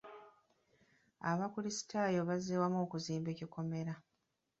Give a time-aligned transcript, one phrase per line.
[1.31, 3.93] Abakulisitaayo bazze wamu okuzimba ekikomera.